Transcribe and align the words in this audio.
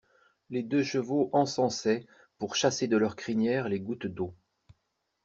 Les 0.49 0.63
deux 0.63 0.81
chevaux 0.83 1.29
encensaient 1.31 2.07
pour 2.39 2.55
chasser 2.55 2.87
de 2.87 2.97
leurs 2.97 3.15
crinières 3.15 3.69
les 3.69 3.79
gouttes 3.79 4.07
d'eau. 4.07 4.33